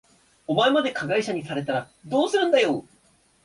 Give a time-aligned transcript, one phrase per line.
[0.47, 2.87] お前まで加害者にされたらどうするんだよ。